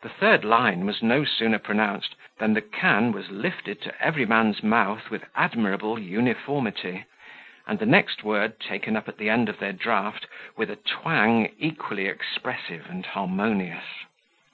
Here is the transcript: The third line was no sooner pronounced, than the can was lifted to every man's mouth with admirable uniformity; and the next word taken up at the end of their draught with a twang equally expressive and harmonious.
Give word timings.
The 0.00 0.08
third 0.08 0.42
line 0.42 0.86
was 0.86 1.02
no 1.02 1.26
sooner 1.26 1.58
pronounced, 1.58 2.14
than 2.38 2.54
the 2.54 2.62
can 2.62 3.12
was 3.12 3.30
lifted 3.30 3.82
to 3.82 4.02
every 4.02 4.24
man's 4.24 4.62
mouth 4.62 5.10
with 5.10 5.28
admirable 5.34 5.98
uniformity; 5.98 7.04
and 7.66 7.78
the 7.78 7.84
next 7.84 8.22
word 8.24 8.58
taken 8.58 8.96
up 8.96 9.06
at 9.06 9.18
the 9.18 9.28
end 9.28 9.50
of 9.50 9.58
their 9.58 9.74
draught 9.74 10.26
with 10.56 10.70
a 10.70 10.76
twang 10.76 11.50
equally 11.58 12.06
expressive 12.06 12.88
and 12.88 13.04
harmonious. 13.04 13.84